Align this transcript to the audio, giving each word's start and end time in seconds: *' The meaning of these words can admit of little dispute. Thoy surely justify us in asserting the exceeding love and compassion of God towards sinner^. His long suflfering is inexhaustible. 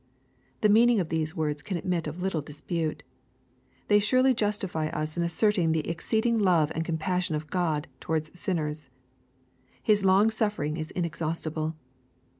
*' 0.33 0.61
The 0.61 0.67
meaning 0.69 0.99
of 0.99 1.09
these 1.09 1.35
words 1.35 1.61
can 1.61 1.77
admit 1.77 2.07
of 2.07 2.19
little 2.23 2.41
dispute. 2.41 3.03
Thoy 3.87 3.99
surely 4.01 4.33
justify 4.33 4.87
us 4.87 5.15
in 5.15 5.21
asserting 5.21 5.73
the 5.73 5.87
exceeding 5.87 6.39
love 6.39 6.71
and 6.73 6.83
compassion 6.83 7.35
of 7.35 7.51
God 7.51 7.87
towards 7.99 8.31
sinner^. 8.31 8.89
His 9.83 10.03
long 10.03 10.29
suflfering 10.31 10.79
is 10.79 10.89
inexhaustible. 10.89 11.75